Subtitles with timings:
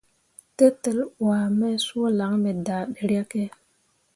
[0.57, 3.41] Tetel wuah me suu lan me daa ɗeryakke.